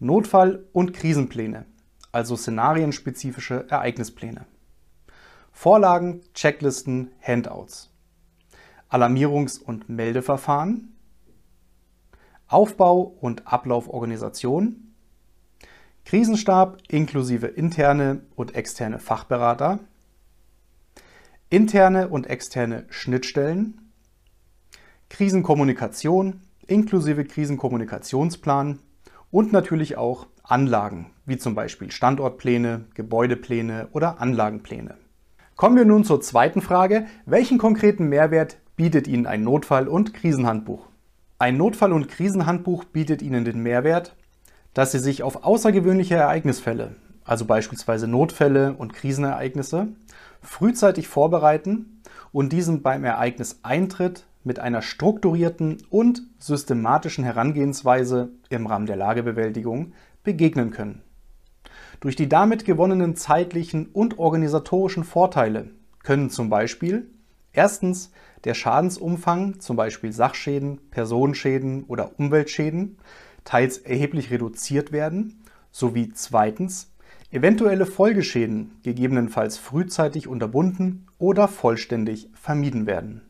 Notfall- 0.00 0.64
und 0.72 0.92
Krisenpläne, 0.92 1.66
also 2.10 2.34
szenarienspezifische 2.34 3.66
Ereignispläne. 3.70 4.46
Vorlagen, 5.52 6.20
Checklisten, 6.34 7.12
Handouts. 7.22 7.93
Alarmierungs- 8.94 9.60
und 9.60 9.88
Meldeverfahren, 9.88 10.94
Aufbau 12.46 13.00
und 13.00 13.48
Ablauforganisation, 13.48 14.94
Krisenstab 16.04 16.78
inklusive 16.88 17.48
interne 17.48 18.20
und 18.36 18.54
externe 18.54 19.00
Fachberater, 19.00 19.80
interne 21.50 22.08
und 22.08 22.28
externe 22.28 22.84
Schnittstellen, 22.88 23.90
Krisenkommunikation 25.08 26.42
inklusive 26.68 27.24
Krisenkommunikationsplan 27.24 28.78
und 29.32 29.52
natürlich 29.52 29.96
auch 29.96 30.28
Anlagen, 30.44 31.10
wie 31.26 31.36
zum 31.36 31.56
Beispiel 31.56 31.90
Standortpläne, 31.90 32.84
Gebäudepläne 32.94 33.88
oder 33.90 34.20
Anlagenpläne. 34.20 34.96
Kommen 35.56 35.76
wir 35.76 35.84
nun 35.84 36.04
zur 36.04 36.20
zweiten 36.20 36.60
Frage. 36.60 37.06
Welchen 37.26 37.58
konkreten 37.58 38.08
Mehrwert 38.08 38.58
bietet 38.76 39.06
Ihnen 39.06 39.26
ein 39.26 39.42
Notfall- 39.42 39.88
und 39.88 40.14
Krisenhandbuch. 40.14 40.88
Ein 41.38 41.56
Notfall- 41.56 41.92
und 41.92 42.08
Krisenhandbuch 42.08 42.84
bietet 42.84 43.22
Ihnen 43.22 43.44
den 43.44 43.62
Mehrwert, 43.62 44.16
dass 44.72 44.92
Sie 44.92 44.98
sich 44.98 45.22
auf 45.22 45.44
außergewöhnliche 45.44 46.16
Ereignisfälle, 46.16 46.96
also 47.24 47.44
beispielsweise 47.44 48.08
Notfälle 48.08 48.74
und 48.74 48.92
Krisenereignisse, 48.92 49.88
frühzeitig 50.42 51.08
vorbereiten 51.08 52.02
und 52.32 52.52
diesem 52.52 52.82
beim 52.82 53.04
Ereigniseintritt 53.04 54.26
mit 54.42 54.58
einer 54.58 54.82
strukturierten 54.82 55.78
und 55.90 56.22
systematischen 56.38 57.24
Herangehensweise 57.24 58.30
im 58.50 58.66
Rahmen 58.66 58.86
der 58.86 58.96
Lagebewältigung 58.96 59.92
begegnen 60.22 60.70
können. 60.70 61.02
Durch 62.00 62.16
die 62.16 62.28
damit 62.28 62.64
gewonnenen 62.64 63.16
zeitlichen 63.16 63.86
und 63.86 64.18
organisatorischen 64.18 65.04
Vorteile 65.04 65.70
können 66.02 66.28
zum 66.28 66.50
Beispiel 66.50 67.08
erstens 67.54 68.12
der 68.44 68.54
Schadensumfang, 68.54 69.60
zum 69.60 69.76
Beispiel 69.76 70.12
Sachschäden, 70.12 70.78
Personenschäden 70.90 71.84
oder 71.84 72.18
Umweltschäden, 72.18 72.98
teils 73.44 73.78
erheblich 73.78 74.30
reduziert 74.30 74.92
werden, 74.92 75.42
sowie 75.70 76.12
zweitens 76.12 76.92
eventuelle 77.30 77.86
Folgeschäden 77.86 78.72
gegebenenfalls 78.82 79.58
frühzeitig 79.58 80.28
unterbunden 80.28 81.06
oder 81.18 81.48
vollständig 81.48 82.28
vermieden 82.34 82.86
werden. 82.86 83.22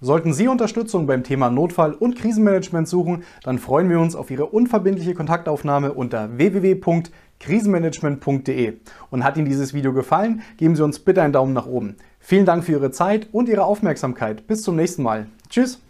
Sollten 0.00 0.32
Sie 0.32 0.48
Unterstützung 0.48 1.06
beim 1.06 1.22
Thema 1.22 1.50
Notfall- 1.50 1.94
und 1.94 2.16
Krisenmanagement 2.16 2.88
suchen, 2.88 3.22
dann 3.42 3.58
freuen 3.58 3.88
wir 3.88 4.00
uns 4.00 4.16
auf 4.16 4.30
Ihre 4.30 4.46
unverbindliche 4.46 5.14
Kontaktaufnahme 5.14 5.92
unter 5.92 6.36
www.krisenmanagement.de. 6.36 8.74
Und 9.10 9.24
hat 9.24 9.36
Ihnen 9.36 9.46
dieses 9.46 9.72
Video 9.72 9.92
gefallen, 9.92 10.42
geben 10.56 10.76
Sie 10.76 10.82
uns 10.82 10.98
bitte 10.98 11.22
einen 11.22 11.32
Daumen 11.32 11.52
nach 11.52 11.66
oben. 11.66 11.96
Vielen 12.18 12.46
Dank 12.46 12.64
für 12.64 12.72
Ihre 12.72 12.90
Zeit 12.90 13.28
und 13.32 13.48
Ihre 13.48 13.64
Aufmerksamkeit. 13.64 14.46
Bis 14.46 14.62
zum 14.62 14.76
nächsten 14.76 15.02
Mal. 15.02 15.26
Tschüss. 15.48 15.83